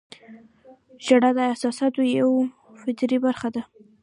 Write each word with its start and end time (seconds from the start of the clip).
•ژړا 1.05 1.29
د 1.37 1.39
احساساتو 1.51 2.01
یوه 2.19 2.41
فطري 2.81 3.17
برخه 3.25 3.49
ده. 3.55 3.63